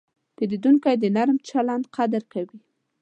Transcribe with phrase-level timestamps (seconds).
[0.35, 2.59] پیرودونکی د نرم چلند قدر کوي.